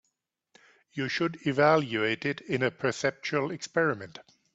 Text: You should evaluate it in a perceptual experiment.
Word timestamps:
You 0.93 1.09
should 1.09 1.45
evaluate 1.45 2.25
it 2.25 2.41
in 2.41 2.63
a 2.63 2.71
perceptual 2.71 3.51
experiment. 3.51 4.17